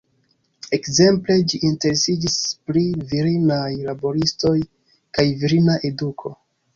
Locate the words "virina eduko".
5.43-6.33